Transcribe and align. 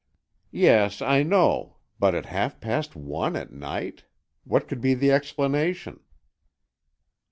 "Yes, 0.49 0.99
I 1.03 1.21
know, 1.21 1.77
but 1.99 2.15
at 2.15 2.25
half 2.25 2.59
past 2.59 2.95
one 2.95 3.35
at 3.35 3.53
night! 3.53 4.05
What 4.45 4.67
could 4.67 4.81
be 4.81 4.95
the 4.95 5.11
explanation?" 5.11 5.99